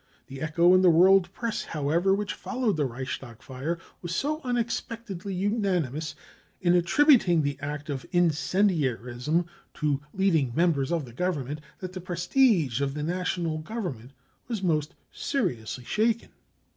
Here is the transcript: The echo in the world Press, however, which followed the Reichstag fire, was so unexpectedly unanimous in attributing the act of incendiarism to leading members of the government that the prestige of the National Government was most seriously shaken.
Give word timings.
The 0.25 0.41
echo 0.41 0.73
in 0.73 0.81
the 0.81 0.89
world 0.89 1.31
Press, 1.31 1.63
however, 1.63 2.15
which 2.15 2.33
followed 2.33 2.75
the 2.75 2.87
Reichstag 2.87 3.43
fire, 3.43 3.77
was 4.01 4.15
so 4.15 4.41
unexpectedly 4.43 5.31
unanimous 5.31 6.15
in 6.59 6.73
attributing 6.73 7.43
the 7.43 7.59
act 7.59 7.87
of 7.87 8.07
incendiarism 8.11 9.45
to 9.75 10.01
leading 10.11 10.53
members 10.55 10.91
of 10.91 11.05
the 11.05 11.13
government 11.13 11.61
that 11.81 11.93
the 11.93 12.01
prestige 12.01 12.81
of 12.81 12.95
the 12.95 13.03
National 13.03 13.59
Government 13.59 14.09
was 14.47 14.63
most 14.63 14.95
seriously 15.11 15.83
shaken. 15.85 16.29